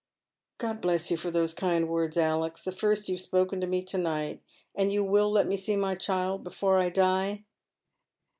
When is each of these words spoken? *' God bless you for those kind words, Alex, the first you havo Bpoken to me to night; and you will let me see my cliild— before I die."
*' 0.31 0.43
God 0.57 0.81
bless 0.81 1.11
you 1.11 1.17
for 1.17 1.29
those 1.29 1.53
kind 1.53 1.87
words, 1.87 2.17
Alex, 2.17 2.63
the 2.63 2.71
first 2.71 3.07
you 3.07 3.17
havo 3.17 3.45
Bpoken 3.45 3.61
to 3.61 3.67
me 3.67 3.83
to 3.83 3.99
night; 3.99 4.41
and 4.73 4.91
you 4.91 5.03
will 5.03 5.31
let 5.31 5.45
me 5.45 5.55
see 5.55 5.75
my 5.75 5.93
cliild— 5.95 6.43
before 6.43 6.79
I 6.79 6.89
die." 6.89 7.45